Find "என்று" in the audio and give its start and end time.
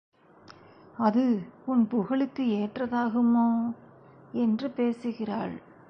4.31-4.69